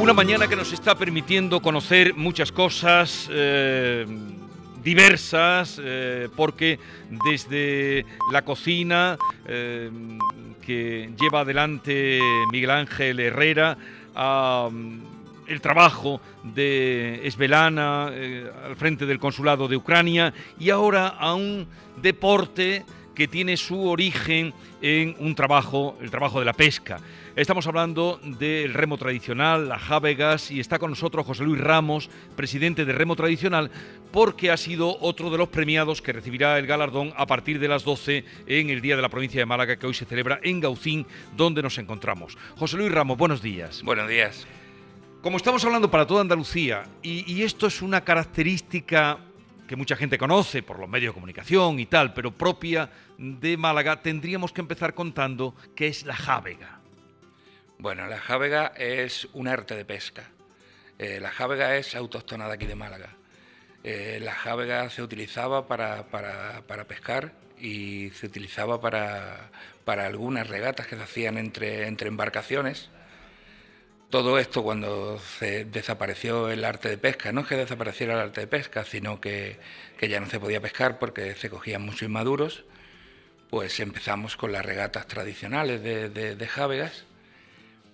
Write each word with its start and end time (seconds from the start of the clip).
Una 0.00 0.14
mañana 0.14 0.48
que 0.48 0.56
nos 0.56 0.72
está 0.72 0.94
permitiendo 0.94 1.60
conocer 1.60 2.14
muchas 2.14 2.50
cosas 2.52 3.28
eh, 3.30 4.06
diversas, 4.82 5.78
eh, 5.78 6.26
porque 6.34 6.78
desde 7.22 8.06
la 8.32 8.40
cocina 8.40 9.18
eh, 9.44 9.90
que 10.62 11.12
lleva 11.20 11.40
adelante 11.40 12.18
Miguel 12.50 12.70
Ángel 12.70 13.20
Herrera 13.20 13.76
a 14.14 14.70
mm, 14.72 15.00
el 15.48 15.60
trabajo 15.60 16.22
de 16.44 17.20
Esbelana 17.26 18.06
al 18.06 18.76
frente 18.76 19.04
del 19.04 19.18
consulado 19.18 19.68
de 19.68 19.76
Ucrania 19.76 20.32
y 20.58 20.70
ahora 20.70 21.08
a 21.08 21.34
un 21.34 21.66
deporte 22.00 22.86
que 23.14 23.28
tiene 23.28 23.58
su 23.58 23.86
origen 23.86 24.54
en 24.80 25.14
un 25.18 25.34
trabajo, 25.34 25.98
el 26.00 26.10
trabajo 26.10 26.38
de 26.38 26.46
la 26.46 26.54
pesca. 26.54 27.00
Estamos 27.40 27.66
hablando 27.66 28.20
del 28.22 28.74
remo 28.74 28.98
tradicional, 28.98 29.66
la 29.66 29.78
Jávegas, 29.78 30.50
y 30.50 30.60
está 30.60 30.78
con 30.78 30.90
nosotros 30.90 31.24
José 31.24 31.42
Luis 31.42 31.58
Ramos, 31.58 32.10
presidente 32.36 32.84
de 32.84 32.92
Remo 32.92 33.16
Tradicional, 33.16 33.70
porque 34.12 34.50
ha 34.50 34.58
sido 34.58 34.98
otro 35.00 35.30
de 35.30 35.38
los 35.38 35.48
premiados 35.48 36.02
que 36.02 36.12
recibirá 36.12 36.58
el 36.58 36.66
galardón 36.66 37.14
a 37.16 37.24
partir 37.24 37.58
de 37.58 37.66
las 37.66 37.82
12 37.82 38.26
en 38.46 38.68
el 38.68 38.82
Día 38.82 38.94
de 38.94 39.00
la 39.00 39.08
Provincia 39.08 39.40
de 39.40 39.46
Málaga, 39.46 39.76
que 39.76 39.86
hoy 39.86 39.94
se 39.94 40.04
celebra 40.04 40.38
en 40.42 40.60
Gaucín, 40.60 41.06
donde 41.34 41.62
nos 41.62 41.78
encontramos. 41.78 42.36
José 42.58 42.76
Luis 42.76 42.92
Ramos, 42.92 43.16
buenos 43.16 43.40
días. 43.40 43.82
Buenos 43.84 44.06
días. 44.06 44.46
Como 45.22 45.38
estamos 45.38 45.64
hablando 45.64 45.90
para 45.90 46.06
toda 46.06 46.20
Andalucía, 46.20 46.82
y, 47.02 47.24
y 47.32 47.42
esto 47.42 47.68
es 47.68 47.80
una 47.80 48.02
característica 48.02 49.16
que 49.66 49.76
mucha 49.76 49.96
gente 49.96 50.18
conoce 50.18 50.62
por 50.62 50.78
los 50.78 50.90
medios 50.90 51.14
de 51.14 51.14
comunicación 51.14 51.80
y 51.80 51.86
tal, 51.86 52.12
pero 52.12 52.32
propia 52.32 52.90
de 53.16 53.56
Málaga, 53.56 54.02
tendríamos 54.02 54.52
que 54.52 54.60
empezar 54.60 54.92
contando 54.92 55.54
qué 55.74 55.86
es 55.86 56.04
la 56.04 56.16
jávega. 56.16 56.79
Bueno, 57.80 58.06
la 58.08 58.18
jávega 58.18 58.74
es 58.76 59.26
un 59.32 59.48
arte 59.48 59.74
de 59.74 59.86
pesca. 59.86 60.28
Eh, 60.98 61.18
la 61.18 61.30
jávega 61.30 61.76
es 61.76 61.94
autóctona 61.94 62.46
de 62.46 62.52
aquí 62.52 62.66
de 62.66 62.74
Málaga. 62.74 63.16
Eh, 63.82 64.18
la 64.22 64.34
jávega 64.34 64.90
se 64.90 65.02
utilizaba 65.02 65.66
para, 65.66 66.04
pescar 66.86 67.32
y 67.58 68.10
se 68.10 68.26
utilizaba 68.26 68.82
para, 68.82 69.50
para, 69.86 70.04
algunas 70.06 70.46
regatas 70.48 70.86
que 70.86 70.96
se 70.96 71.02
hacían 71.02 71.38
entre, 71.38 71.86
entre 71.86 72.08
embarcaciones 72.08 72.90
todo 74.10 74.38
esto 74.38 74.62
cuando 74.62 75.18
se 75.38 75.64
desapareció 75.64 76.50
el 76.50 76.64
arte 76.64 76.88
de 76.88 76.98
pesca, 76.98 77.32
no 77.32 77.42
es 77.42 77.46
que 77.46 77.56
desapareciera 77.56 78.14
el 78.14 78.20
arte 78.20 78.40
de 78.40 78.46
pesca, 78.48 78.84
sino 78.84 79.20
que, 79.20 79.58
ya 80.00 80.20
no 80.20 80.26
se 80.26 80.40
podía 80.40 80.60
pescar 80.60 80.98
porque 80.98 81.34
se 81.36 81.48
cogían 81.48 81.82
muchos 81.82 82.02
inmaduros, 82.02 82.64
pues 83.48 83.78
empezamos 83.80 84.36
con 84.36 84.52
las 84.52 84.66
regatas 84.66 85.06
tradicionales 85.06 85.82
de, 85.82 86.08
de, 86.10 86.46
Jávegas. 86.48 87.04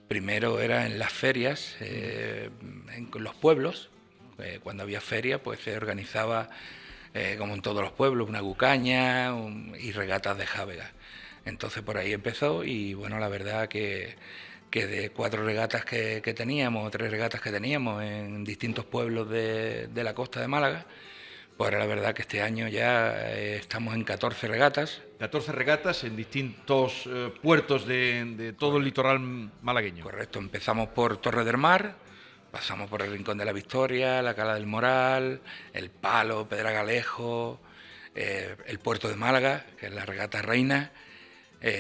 Primero 0.09 0.61
era 0.61 0.87
en 0.87 0.99
las 0.99 1.13
ferias, 1.13 1.77
eh, 1.81 2.51
en 2.95 3.11
los 3.15 3.35
pueblos, 3.35 3.91
eh, 4.39 4.61
cuando 4.63 4.83
había 4.83 5.01
feria, 5.01 5.43
pues 5.43 5.61
se 5.61 5.77
organizaba, 5.77 6.49
eh, 7.15 7.37
como 7.39 7.55
en 7.55 7.63
todos 7.63 7.83
los 7.83 7.93
pueblos, 7.93 8.29
una 8.29 8.41
gucaña 8.41 9.35
y 9.79 9.93
regatas 9.93 10.39
de 10.39 10.47
Jávegas. 10.47 10.93
Entonces 11.45 11.83
por 11.83 11.97
ahí 11.97 12.13
empezó 12.13 12.65
y 12.65 12.95
bueno, 12.95 13.19
la 13.19 13.29
verdad 13.29 13.69
que 13.69 14.17
que 14.71 14.87
de 14.87 15.11
cuatro 15.11 15.45
regatas 15.45 15.85
que, 15.85 16.21
teníamos, 16.37 16.87
o 16.87 16.91
tres 16.91 17.11
regatas 17.11 17.41
que 17.41 17.51
teníamos 17.51 18.03
en 18.03 18.45
distintos 18.45 18.85
pueblos 18.85 19.29
de, 19.31 19.89
la 19.95 20.15
costa 20.15 20.41
de 20.41 20.49
Málaga, 20.49 20.87
pues 21.57 21.69
ahora 21.69 21.79
la 21.79 21.87
verdad 21.87 22.15
que 22.15 22.23
este 22.23 22.43
año 22.43 22.69
ya 22.69 23.31
eh, 23.31 23.57
estamos 23.57 23.95
en 23.95 24.05
14 24.05 24.47
regatas. 24.47 25.01
14 25.19 25.53
regatas 25.53 26.05
en 26.05 26.15
distintos 26.15 27.05
eh, 27.07 27.33
puertos 27.43 27.87
de, 27.87 28.55
todo 28.59 28.77
el 28.77 28.85
litoral 28.85 29.21
malagueño. 29.63 30.05
Correcto, 30.05 30.39
empezamos 30.39 30.89
por 30.91 31.17
Torre 31.17 31.45
del 31.45 31.57
Mar, 31.57 31.97
pasamos 32.51 32.91
por 32.91 33.01
el 33.01 33.11
Rincón 33.11 33.39
de 33.39 33.47
la 33.47 33.53
Victoria, 33.53 34.21
la 34.21 34.35
Cala 34.35 34.55
del 34.55 34.67
Moral, 34.67 35.41
El 35.73 35.89
Palo, 35.89 36.47
Pedra 36.47 36.73
Galejo, 36.73 37.59
eh, 38.15 38.57
el 38.67 38.79
puerto 38.79 39.09
de 39.09 39.17
Málaga, 39.17 39.65
que 39.79 39.87
es 39.87 39.93
la 39.95 40.05
regata 40.05 40.43
reina, 40.43 40.93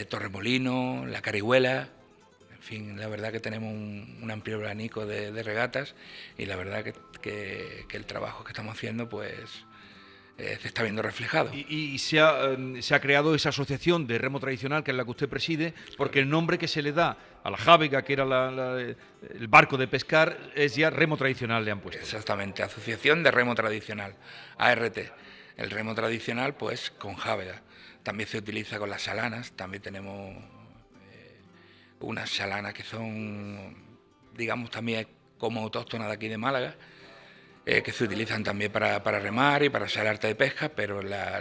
Torremolino, 0.08 1.04
la 1.06 1.20
Carihuela, 1.20 1.90
fin, 2.66 2.98
la 2.98 3.06
verdad 3.06 3.30
que 3.30 3.38
tenemos 3.38 3.72
un, 3.72 4.28
amplio 4.30 4.56
abanico 4.56 5.06
de, 5.06 5.42
regatas 5.42 5.94
y 6.36 6.46
la 6.46 6.56
verdad 6.56 6.84
que, 7.22 7.86
el 7.92 8.06
trabajo 8.06 8.44
que 8.44 8.50
estamos 8.50 8.74
haciendo 8.74 9.08
pues 9.08 9.64
eh, 10.38 10.58
se 10.60 10.68
está 10.68 10.82
viendo 10.82 11.00
reflejado. 11.00 11.50
Y, 11.54 11.98
se, 11.98 12.20
ha, 12.20 12.52
eh, 12.52 12.82
se, 12.82 12.94
ha, 12.94 13.00
creado 13.00 13.34
esa 13.34 13.48
asociación 13.48 14.06
de 14.06 14.18
remo 14.18 14.38
tradicional 14.38 14.84
que 14.84 14.90
es 14.90 14.96
la 14.96 15.04
que 15.04 15.10
usted 15.10 15.28
preside, 15.28 15.72
porque 15.96 16.20
el 16.20 16.28
nombre 16.28 16.58
que 16.58 16.68
se 16.68 16.82
le 16.82 16.92
da 16.92 17.16
a 17.42 17.50
la 17.50 17.56
Jávega, 17.56 18.02
que 18.02 18.12
era 18.12 18.24
el 18.24 19.48
barco 19.48 19.76
de 19.76 19.88
pescar, 19.88 20.36
es 20.54 20.74
ya 20.76 20.90
remo 20.90 21.16
tradicional, 21.16 21.64
le 21.64 21.70
han 21.70 21.80
puesto. 21.80 22.02
Exactamente, 22.02 22.62
Asociación 22.62 23.22
de 23.22 23.30
Remo 23.30 23.54
Tradicional, 23.54 24.14
ART. 24.58 24.98
El 25.56 25.70
remo 25.70 25.94
tradicional 25.94 26.54
pues 26.54 26.90
con 26.90 27.14
Jávega. 27.14 27.62
También 28.02 28.28
se 28.28 28.38
utiliza 28.38 28.78
con 28.78 28.90
las 28.90 29.02
salanas, 29.02 29.52
también 29.52 29.82
tenemos 29.82 30.36
unas 32.00 32.30
chalanas 32.30 32.74
que 32.74 32.82
son, 32.82 33.74
digamos, 34.34 34.70
también 34.70 35.08
como 35.38 35.62
autóctonas 35.62 36.08
de 36.08 36.14
aquí 36.14 36.28
de 36.28 36.38
Málaga, 36.38 36.76
eh, 37.68 37.82
que 37.82 37.90
se 37.90 38.04
utilizan 38.04 38.44
también 38.44 38.70
para, 38.70 39.00
remar 39.00 39.64
y 39.64 39.68
para 39.70 39.86
hacer 39.86 40.06
arte 40.06 40.28
de 40.28 40.36
pesca, 40.36 40.68
pero 40.68 41.02
la, 41.02 41.40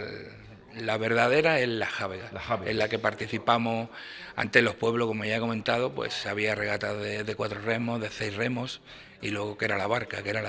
verdadera 0.98 1.60
es 1.60 1.68
la 1.68 1.86
jávega, 1.86 2.32
en 2.66 2.78
la 2.78 2.88
que 2.88 2.98
participamos 2.98 3.88
ante 4.34 4.60
los 4.60 4.74
pueblos, 4.74 5.06
como 5.06 5.24
ya 5.24 5.36
he 5.36 5.38
comentado, 5.40 5.94
pues 5.94 6.26
había 6.26 6.56
regatas 6.56 7.00
de, 7.00 7.34
cuatro 7.36 7.60
remos, 7.60 8.00
de 8.00 8.10
seis 8.10 8.34
remos, 8.34 8.80
y 9.22 9.30
luego 9.30 9.56
que 9.56 9.66
era 9.66 9.78
la 9.78 9.86
barca, 9.86 10.24
que 10.24 10.30
era 10.30 10.42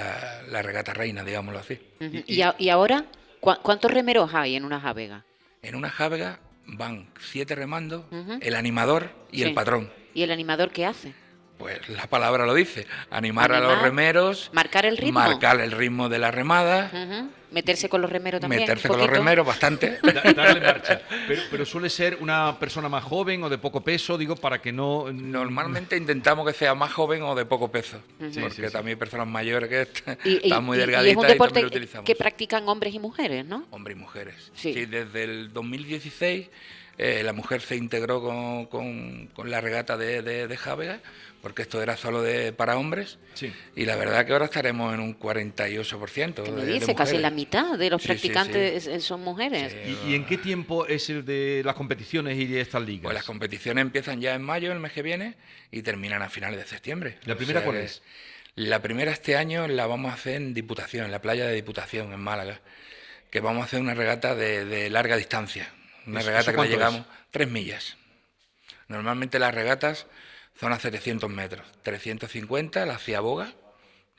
la, 0.50 0.62
regata 0.64 0.96
reina, 0.96 1.24
digámoslo 1.24 1.60
así. 1.60 1.80
¿Y, 2.00 2.42
y, 2.58 2.70
ahora 2.70 3.06
cuántos 3.40 3.92
remeros 3.92 4.34
hay 4.34 4.56
en 4.56 4.66
una 4.66 4.80
jávega? 4.80 5.26
En 5.62 5.76
una 5.76 5.92
jávega 5.92 6.40
van 6.66 7.08
siete 7.20 7.54
remandos, 7.54 8.04
el 8.42 8.56
animador 8.56 9.12
y 9.32 9.44
el 9.44 9.54
patrón. 9.54 9.92
¿Y 10.16 10.24
el 10.24 10.32
animador 10.32 10.72
qué 10.72 10.88
hace? 10.88 11.14
Pues 11.58 11.90
la 11.90 12.06
palabra 12.08 12.46
lo 12.46 12.54
dice, 12.54 12.86
animar, 13.10 13.52
a 13.52 13.60
los 13.60 13.82
remeros, 13.82 14.52
marcar 14.54 14.86
el 14.86 14.96
ritmo, 14.96 15.20
marcar 15.20 15.60
el 15.60 15.72
ritmo 15.72 16.08
de 16.08 16.20
la 16.20 16.30
remada, 16.30 16.92
meterse 17.50 17.90
con 17.90 18.00
los 18.00 18.12
remeros 18.12 18.40
también, 18.40 18.62
meterse 18.62 18.88
con 18.88 19.00
los 19.00 19.10
remeros 19.10 19.46
bastante, 19.46 19.98
darle 20.36 20.62
marcha. 20.62 21.02
Pero, 21.50 21.66
suele 21.66 21.90
ser 21.90 22.20
una 22.22 22.60
persona 22.60 22.90
más 22.90 23.04
joven 23.04 23.44
o 23.44 23.50
de 23.50 23.58
poco 23.58 23.82
peso, 23.82 24.20
digo, 24.20 24.36
para 24.36 24.62
que 24.62 24.72
no. 24.72 25.12
Normalmente 25.12 25.98
intentamos 25.98 26.46
que 26.46 26.54
sea 26.54 26.76
más 26.76 26.94
joven 26.94 27.24
o 27.24 27.34
de 27.34 27.46
poco 27.46 27.72
peso, 27.72 28.02
porque 28.20 28.70
también 28.70 28.96
hay 28.96 29.00
personas 29.00 29.28
mayores 29.28 29.68
que 29.68 30.40
están 30.44 30.64
muy 30.64 30.78
delgaditas 30.78 31.08
y, 31.08 31.12
es 31.12 31.18
un 31.18 31.28
deporte 31.28 31.90
que 32.06 32.16
practican 32.16 32.70
hombres 32.70 32.94
y 32.94 33.00
mujeres, 33.00 33.46
¿no? 33.46 33.66
Hombres 33.72 33.98
y 33.98 34.00
mujeres. 34.00 34.52
Sí, 34.54 34.86
desde 34.86 35.24
el 35.24 35.54
2016 35.54 36.50
eh, 36.98 37.22
la 37.24 37.32
mujer 37.32 37.62
se 37.62 37.76
integró 37.76 38.68
con, 38.70 39.30
la 39.46 39.62
regata 39.62 39.98
de, 39.98 40.24
de, 40.24 40.58
Jávega, 40.58 41.00
porque 41.44 41.62
esto 41.62 41.82
era 41.82 41.96
solo 41.96 42.24
de, 42.24 42.54
para 42.54 42.78
hombres. 42.78 43.20
Y 43.76 43.86
la 43.86 43.96
verdad 43.96 44.26
que 44.26 44.34
ahora 44.34 44.46
estaremos 44.46 44.94
en 44.96 45.02
un 45.02 45.20
48%. 45.20 46.44
¿Qué 46.44 46.52
me 46.52 46.66
dice? 46.66 46.96
Casi 46.96 47.20
la 47.20 47.30
mitad 47.30 47.78
de 47.78 47.92
los 47.92 48.04
practicantes 48.04 48.90
son 49.04 49.22
mujeres. 49.24 49.76
¿Y, 50.08 50.16
en 50.16 50.26
qué 50.26 50.38
tiempo 50.40 50.88
es 50.88 51.10
el 51.12 51.24
de 51.24 51.62
las 51.64 51.76
competiciones 51.76 52.36
y 52.40 52.48
de 52.48 52.62
estas 52.62 52.82
ligas? 52.82 53.04
Pues 53.04 53.14
las 53.14 53.26
competiciones 53.26 53.84
empiezan 53.84 54.20
ya 54.20 54.34
en 54.34 54.42
mayo, 54.42 54.72
el 54.72 54.80
mes 54.80 54.92
que 54.92 55.04
viene, 55.04 55.36
y 55.72 55.84
terminan 55.84 56.24
a 56.24 56.30
finales 56.30 56.60
de 56.60 56.66
septiembre. 56.66 57.20
¿La 57.26 57.36
primera 57.36 57.64
cuál 57.64 57.78
es? 57.78 58.02
La 58.56 58.82
primera 58.82 59.12
este 59.12 59.38
año 59.38 59.68
la 59.68 59.86
vamos 59.86 60.10
a 60.10 60.16
hacer 60.16 60.38
en 60.38 60.56
Diputación, 60.56 61.06
en 61.06 61.12
la 61.12 61.22
playa 61.22 61.46
de 61.46 61.54
Diputación, 61.54 62.12
en 62.12 62.20
Málaga, 62.20 62.60
que 63.30 63.40
vamos 63.40 63.62
a 63.62 63.66
hacer 63.66 63.82
una 63.82 63.94
regata 63.94 64.34
de 64.34 64.90
larga 64.90 65.16
distancia 65.16 65.72
una 66.08 66.22
regata 66.22 66.54
que 66.54 66.62
le 66.62 66.70
llegamos 66.70 67.06
tres 67.32 67.50
millas. 67.50 67.98
Normalmente 68.88 69.40
las 69.40 69.54
regatas 69.54 70.08
son 70.60 70.74
a 70.74 70.80
700 70.80 71.30
metros. 71.30 71.66
350 71.84 72.86
la 72.86 72.98
ciaboga, 72.98 73.54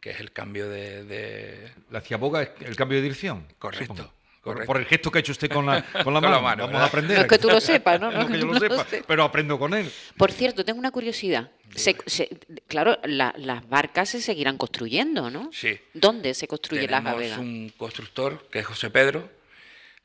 que 0.00 0.10
es 0.10 0.20
el 0.20 0.32
cambio 0.32 0.68
de... 0.68 1.72
¿La 1.90 2.00
ciaboga 2.00 2.42
es 2.42 2.50
el 2.60 2.76
cambio 2.76 2.98
de 2.98 3.02
dirección? 3.02 3.46
Correcto. 3.58 4.12
Por, 4.42 4.78
el 4.78 4.86
gesto 4.86 5.10
que 5.10 5.18
ha 5.18 5.20
hecho 5.20 5.32
usted 5.32 5.50
con 5.50 5.66
la, 5.66 5.82
con 6.04 6.14
la, 6.14 6.20
mano. 6.20 6.66
Vamos 6.66 6.80
a 6.80 6.86
aprender. 6.86 7.16
No 7.16 7.22
es 7.22 7.28
que 7.28 7.38
tú 7.38 7.48
lo 7.48 7.60
sepas, 7.60 8.00
¿no? 8.00 8.10
no, 8.12 8.26
que 8.26 8.38
yo 8.38 8.46
lo 8.46 8.58
sepa, 8.58 8.86
pero 9.06 9.24
aprendo 9.24 9.58
con 9.58 9.74
él. 9.74 9.90
Por 10.16 10.32
cierto, 10.32 10.64
tengo 10.64 10.78
una 10.78 10.90
curiosidad. 10.90 11.50
claro, 12.66 12.98
las 13.04 13.68
barcas 13.68 14.10
se 14.10 14.22
seguirán 14.22 14.56
construyendo, 14.56 15.28
¿no? 15.28 15.50
Sí. 15.52 15.78
¿Dónde 15.92 16.34
se 16.34 16.48
construye 16.48 16.88
la 16.88 17.02
Tenemos 17.02 17.38
un 17.38 17.72
constructor, 17.76 18.48
que 18.50 18.60
es 18.60 18.66
José 18.66 18.90
Pedro, 18.90 19.28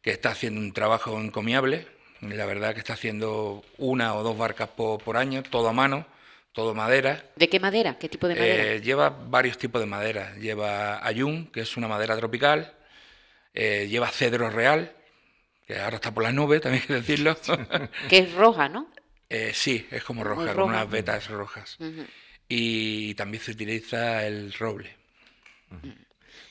que 0.04 0.12
está 0.12 0.32
haciendo 0.32 0.60
un 0.60 0.74
trabajo 0.74 1.20
encomiable. 1.20 1.88
La 2.22 2.46
verdad 2.46 2.74
que 2.74 2.80
está 2.80 2.94
haciendo 2.94 3.64
una 3.78 4.14
o 4.16 4.22
dos 4.24 4.38
barcas 4.38 4.70
por, 4.70 5.18
año, 5.18 5.44
todo 5.44 5.70
a 5.70 5.74
mano, 5.74 6.06
todo 6.52 6.76
madera. 6.76 7.26
¿De 7.36 7.50
qué 7.50 7.60
madera? 7.60 7.98
¿Qué 7.98 8.08
tipo 8.10 8.28
de 8.28 8.36
madera? 8.36 8.64
Eh, 8.64 8.82
lleva 8.82 9.10
varios 9.10 9.58
tipos 9.58 9.82
de 9.82 9.88
madera. 9.88 10.36
Lleva 10.36 11.06
ayun, 11.06 11.48
que 11.48 11.62
es 11.62 11.76
una 11.78 11.88
madera 11.88 12.16
tropical. 12.18 12.74
Eh, 13.54 13.88
lleva 13.90 14.10
cedro 14.10 14.50
real, 14.50 14.94
que 15.68 15.80
ahora 15.80 15.96
está 15.96 16.14
por 16.14 16.24
las 16.24 16.34
nubes, 16.34 16.62
también 16.62 16.82
hay 16.84 16.88
que 16.88 16.94
decirlo. 16.96 17.38
que 18.10 18.18
es 18.20 18.34
roja, 18.34 18.70
¿no? 18.70 18.90
Eh, 19.30 19.52
sí, 19.54 19.88
es 19.90 20.04
como 20.04 20.24
roja, 20.24 20.54
con 20.54 20.64
unas 20.70 20.90
vetas 20.90 21.30
rojas. 21.30 21.78
y 22.48 23.16
también 23.16 23.44
se 23.44 23.52
utiliza 23.52 24.26
el 24.26 24.54
roble. 24.54 24.96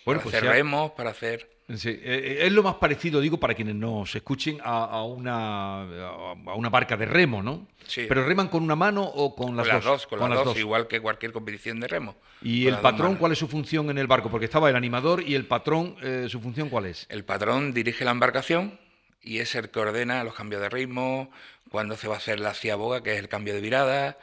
Bueno, 0.05 0.21
para 0.21 0.23
pues 0.23 0.35
hacer 0.35 0.45
ya- 0.45 0.53
remos, 0.53 0.93
para 0.93 1.11
hacer... 1.11 1.49
Sí, 1.77 1.89
eh, 1.91 2.01
eh, 2.03 2.39
es 2.47 2.53
lo 2.53 2.63
más 2.63 2.75
parecido, 2.77 3.21
digo, 3.21 3.39
para 3.39 3.55
quienes 3.55 3.75
nos 3.75 4.15
escuchen, 4.15 4.59
a, 4.63 4.85
a 4.85 5.05
una, 5.05 5.83
a 5.83 6.55
una 6.55 6.69
barca 6.69 6.97
de 6.97 7.07
remo, 7.07 7.43
¿no? 7.43 7.67
Sí. 7.87 8.07
Pero 8.09 8.25
reman 8.27 8.49
con 8.49 8.63
una 8.63 8.77
mano 8.77 9.03
o 9.05 9.35
con 9.35 9.57
las, 9.57 9.67
Con 9.67 9.75
las 9.77 9.85
dos, 9.85 10.07
con, 10.07 10.19
las, 10.31 10.45
dos, 10.45 10.59
igual 10.59 10.89
que 10.89 11.01
cualquier 11.01 11.33
competición 11.33 11.81
de 11.81 11.89
remo. 11.89 12.17
¿Y 12.43 12.67
el 12.67 12.79
patrón 12.79 13.17
cuál 13.17 13.33
es 13.33 13.39
su 13.39 13.49
función 13.49 13.91
en 13.91 13.99
el 13.99 14.07
barco? 14.07 14.29
Porque 14.31 14.47
estaba 14.47 14.69
el 14.71 14.77
animador 14.77 15.23
y 15.23 15.35
el 15.35 15.47
patrón, 15.47 15.97
eh, 16.03 16.27
¿su 16.29 16.41
función 16.41 16.69
cuál 16.69 16.87
es? 16.87 17.07
El 17.09 17.25
patrón 17.25 17.73
dirige 17.73 18.05
la 18.05 18.11
embarcación 18.11 18.79
y 19.23 19.39
es 19.39 19.55
el 19.55 19.71
que 19.71 19.79
ordena 19.81 20.25
los 20.25 20.35
cambios 20.35 20.61
de 20.63 20.69
ritmo, 20.69 21.31
cuando 21.71 21.97
se 21.97 22.09
va 22.09 22.15
a 22.15 22.19
hacer 22.19 22.41
la 22.41 22.55
ciaboga, 22.55 23.03
que 23.03 23.13
es 23.15 23.19
el 23.19 23.29
cambio 23.29 23.55
de 23.55 23.61
virada, 23.61 24.19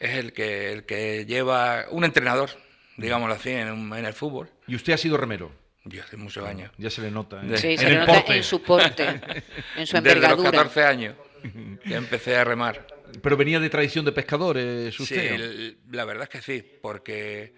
es 0.00 0.16
el 0.16 0.32
que, 0.32 0.72
el 0.72 0.84
que 0.84 1.24
lleva 1.26 1.84
un 1.90 2.04
entrenador, 2.04 2.50
digámoslo 2.96 3.34
así, 3.34 3.50
en, 3.50 3.70
un- 3.70 3.94
en 3.96 4.04
el 4.06 4.12
fútbol. 4.14 4.48
Y 4.66 4.74
usted 4.74 4.92
ha 4.94 4.96
sido 4.98 5.16
remero. 5.16 5.52
Yo 5.84 6.02
hace 6.02 6.16
muchos 6.16 6.46
años. 6.46 6.70
Ya 6.78 6.88
se 6.90 7.02
le 7.02 7.10
nota. 7.10 7.42
¿eh? 7.44 7.56
Sí, 7.58 7.68
en 7.72 7.78
se 7.78 7.86
el 7.86 7.92
le 7.92 7.98
nota 8.00 8.12
porte. 8.14 8.36
en 8.36 8.42
su 8.42 8.62
porte, 8.62 9.04
en 9.76 9.86
su 9.86 9.96
Desde 9.96 10.14
los 10.14 10.14
envergadura. 10.14 10.50
14 10.50 10.84
años 10.84 11.16
que 11.84 11.94
empecé 11.94 12.36
a 12.36 12.44
remar. 12.44 12.86
Pero 13.22 13.36
venía 13.36 13.60
de 13.60 13.68
tradición 13.70 14.04
de 14.04 14.12
pescadores, 14.12 14.94
Sí, 14.94 15.02
usted. 15.02 15.32
el- 15.34 15.78
la 15.90 16.04
verdad 16.06 16.24
es 16.24 16.28
que 16.30 16.40
sí, 16.42 16.64
porque 16.82 17.54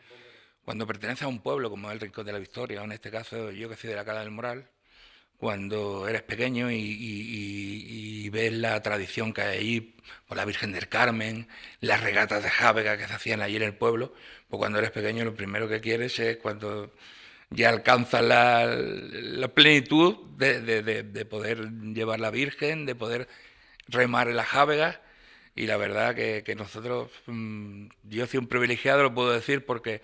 cuando 0.65 0.87
perteneces 0.87 1.23
a 1.23 1.29
un 1.29 1.41
pueblo 1.41 1.71
como 1.71 1.89
es 1.89 1.95
el 1.95 2.01
Rincón 2.01 2.27
de 2.27 2.33
la 2.33 2.39
Victoria, 2.41 2.81
o 2.83 2.85
en 2.85 2.93
este 2.93 3.11
caso 3.11 3.53
yo 3.53 3.69
que 3.69 3.77
soy 3.77 3.91
de 3.91 3.97
la 3.97 4.05
Cala 4.05 4.21
del 4.21 4.33
Moral, 4.33 4.69
cuando 5.39 6.09
eres 6.09 6.23
pequeño 6.23 6.71
y, 6.71 6.75
y- 6.77 6.81
y- 6.81 8.25
y 8.27 8.31
ves 8.31 8.53
la 8.53 8.83
tradición 8.83 9.33
que 9.33 9.43
hay 9.43 9.59
allí, 9.59 9.97
por 10.27 10.37
la 10.37 10.45
Virgen 10.45 10.73
del 10.73 10.89
Carmen, 10.89 11.47
las 11.81 12.01
regatas 12.03 12.43
de 12.43 12.51
Jávega 12.51 12.97
que 12.97 13.07
se 13.07 13.13
hacían 13.15 13.41
allí 13.41 13.57
en 13.57 13.63
el 13.63 13.75
pueblo, 13.75 14.15
pues 14.49 14.59
cuando 14.59 14.79
eres 14.79 14.91
pequeño 14.91 15.25
lo 15.25 15.35
primero 15.35 15.69
que 15.69 15.81
quieres 15.81 16.19
es 16.19 16.39
cuando 16.39 16.93
ya 17.51 17.69
alcanzas 17.69 18.23
la, 18.23 18.67
la 18.67 19.49
plenitud 19.49 20.17
de, 20.37 20.61
de- 20.61 20.83
de- 20.83 21.03
de 21.03 21.25
poder 21.25 21.71
llevar 21.95 22.21
la 22.21 22.31
Virgen, 22.31 22.87
de 22.87 22.95
poder 22.95 23.29
remar 23.89 24.29
en 24.29 24.37
la 24.37 24.45
Jávega. 24.45 25.01
Y 25.55 25.67
la 25.67 25.77
verdad 25.79 26.15
que, 26.15 26.43
que 26.45 26.55
nosotros, 26.55 27.11
mm, 27.27 27.87
yo 28.05 28.27
soy 28.27 28.39
un 28.39 28.47
privilegiado, 28.47 29.03
lo 29.03 29.15
puedo 29.15 29.33
decir, 29.33 29.65
porque 29.65 30.03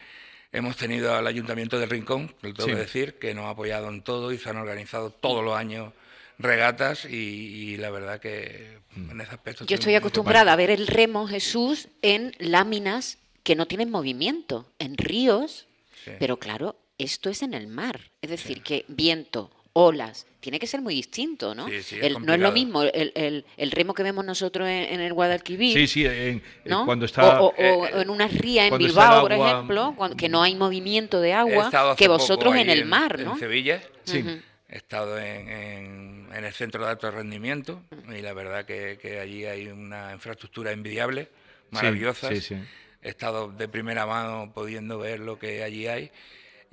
hemos 0.53 0.77
tenido 0.77 1.15
al 1.15 1.27
Ayuntamiento 1.27 1.79
del 1.79 1.91
Rincón, 1.91 2.35
lo 2.41 2.55
tengo 2.55 2.69
Sí. 2.69 2.75
que 2.75 2.79
decir, 2.81 3.19
que 3.19 3.35
nos 3.35 3.45
ha 3.47 3.51
apoyado 3.51 3.89
en 3.89 4.03
todo 4.03 4.33
y 4.33 4.39
se 4.39 4.49
han 4.49 4.57
organizado 4.57 5.11
todos 5.11 5.45
los 5.45 5.55
años 5.57 5.93
regatas 6.39 7.05
y, 7.05 7.17
y 7.17 7.77
la 7.77 7.91
verdad 7.91 8.19
que 8.21 8.79
en 8.97 9.21
ese 9.21 9.31
aspecto... 9.33 9.65
Yo 9.67 9.75
estoy 9.75 9.95
acostumbrada 9.95 10.53
a 10.53 10.57
ver 10.57 10.71
el 10.71 10.87
remo 10.87 11.27
Jesús 11.29 11.89
en 12.01 12.33
láminas 12.39 13.19
que 13.43 13.55
no 13.57 13.67
tienen 13.67 13.91
movimiento, 13.91 14.67
en 14.79 14.97
ríos, 14.97 15.67
Sí. 16.05 16.11
pero 16.19 16.39
claro, 16.39 16.75
esto 17.03 17.31
es 17.31 17.43
en 17.43 17.55
el 17.55 17.67
mar. 17.67 18.01
Es 18.21 18.31
decir, 18.31 18.63
que 18.63 18.85
viento, 18.89 19.51
olas, 19.75 20.27
tiene 20.41 20.59
que 20.59 20.67
ser 20.67 20.81
muy 20.83 20.95
distinto, 20.95 21.55
¿no? 21.55 21.69
Sí, 21.69 21.83
sí, 21.83 21.97
es 21.97 22.03
El- 22.05 22.25
no 22.25 22.35
es 22.35 22.41
lo 22.41 22.53
mismo 22.53 22.83
el, 22.83 23.13
el- 23.15 23.45
el 23.57 23.71
remo 23.71 23.95
que 23.95 24.03
vemos 24.03 24.25
nosotros 24.25 24.69
en, 24.69 24.85
en 24.95 25.01
el 25.01 25.13
Guadalquivir. 25.13 25.73
Sí, 25.75 25.87
sí, 25.87 26.05
en- 26.07 26.43
¿no? 26.65 26.85
cuando 26.85 27.07
está... 27.07 27.41
o, 27.41 27.47
o- 27.47 27.49
o 27.49 27.87
eh, 27.87 28.03
en 28.03 28.11
una 28.11 28.27
ría 28.29 28.67
en 28.67 28.77
Bilbao, 28.77 29.23
por 29.23 29.33
ejemplo, 29.33 29.95
cuando- 29.97 30.17
que 30.17 30.29
no 30.29 30.43
hay 30.43 30.55
movimiento 30.57 31.21
de 31.21 31.33
agua, 31.33 31.71
que 31.97 32.09
vosotros 32.09 32.55
en 32.57 32.69
el 32.71 32.85
mar, 32.85 33.21
¿no? 33.21 33.33
En 33.35 33.39
Sevilla. 33.39 33.81
Sí. 34.05 34.25
He 34.69 34.77
estado 34.77 35.19
en, 35.19 35.49
en- 35.49 36.29
en 36.35 36.45
el 36.45 36.53
centro 36.55 36.83
de 36.85 36.91
alto 36.91 37.11
rendimiento 37.11 37.83
y 38.09 38.23
la 38.23 38.33
verdad 38.33 38.65
que, 38.65 38.99
que 39.01 39.21
allí 39.21 39.45
hay 39.45 39.69
una 39.69 40.13
infraestructura 40.15 40.73
envidiable, 40.73 41.29
maravillosa. 41.71 42.29
sí, 42.31 42.41
sí. 42.41 42.57
He 43.03 43.09
estado 43.11 43.49
de 43.51 43.69
primera 43.69 44.07
mano 44.07 44.51
pudiendo 44.55 44.97
ver 44.99 45.21
lo 45.21 45.39
que 45.39 45.63
allí 45.63 45.89
hay 45.89 46.11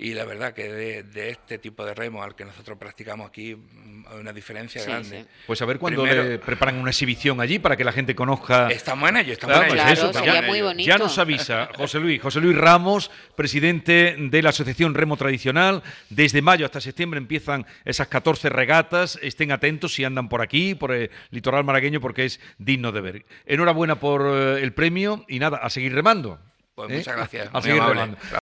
y 0.02 0.14
la 0.14 0.24
verdad 0.24 0.54
que 0.54 0.66
de, 0.72 1.02
de 1.02 1.28
este 1.30 1.58
tipo 1.58 1.84
de 1.84 1.94
remo 1.94 2.22
al 2.22 2.34
que 2.34 2.44
nosotros 2.46 2.78
practicamos 2.78 3.28
aquí 3.28 3.54
mm, 3.54 4.06
hay 4.10 4.18
una 4.18 4.32
diferencia 4.32 4.80
Sí, 4.80 4.88
grande. 4.88 5.22
sí. 5.22 5.28
Pues 5.46 5.60
a 5.60 5.66
ver 5.66 5.78
cuándo 5.78 6.02
Primero- 6.02 6.24
le 6.24 6.38
preparan 6.38 6.76
una 6.78 6.90
exhibición 6.90 7.38
allí 7.40 7.58
para 7.58 7.76
que 7.76 7.84
la 7.84 7.92
gente 7.92 8.14
conozca... 8.14 8.68
Estamos 8.70 9.08
en 9.10 9.18
ello, 9.18 9.32
estamos 9.34 9.56
Claro, 9.58 9.72
en 9.72 9.78
ello. 9.78 9.84
pues 9.84 9.98
Claro, 9.98 10.10
eso, 10.10 10.18
sería 10.18 10.40
ya- 10.40 10.46
muy 10.48 10.58
ya 10.58 10.64
bonito. 10.64 10.98
nos 10.98 11.18
avisa 11.18 11.68
José 11.76 12.00
Luis. 12.00 12.20
José 12.22 12.40
Luis 12.40 12.56
Ramos, 12.56 13.10
presidente 13.36 14.16
de 14.18 14.42
la 14.42 14.50
Asociación 14.50 14.94
Remo 14.94 15.16
Tradicional. 15.16 15.82
Desde 16.08 16.40
mayo 16.40 16.64
hasta 16.64 16.80
septiembre 16.80 17.18
empiezan 17.18 17.66
esas 17.84 18.08
14 18.08 18.48
regatas. 18.48 19.18
Estén 19.22 19.52
atentos 19.52 19.92
si 19.94 20.04
andan 20.04 20.28
por 20.28 20.40
aquí, 20.40 20.74
por 20.74 20.92
el 20.92 21.10
litoral 21.30 21.64
malagueño, 21.64 22.00
porque 22.00 22.24
es 22.24 22.40
digno 22.58 22.92
de 22.92 23.00
ver. 23.00 23.26
Enhorabuena 23.46 23.96
por 24.00 24.22
eh, 24.32 24.62
el 24.62 24.72
premio 24.72 25.24
y 25.28 25.38
nada, 25.40 25.58
a 25.58 25.68
seguir 25.68 25.94
remando. 25.94 26.38
Pues 26.74 26.90
¿eh? 26.92 26.96
muchas 26.98 27.16
gracias, 27.16 27.48
A 27.48 27.52
muy 27.52 27.62
seguir 27.62 27.80
amable. 27.82 28.00
remando. 28.00 28.18